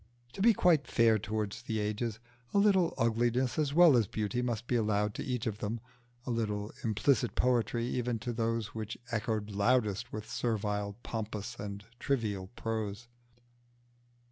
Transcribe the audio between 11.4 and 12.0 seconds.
and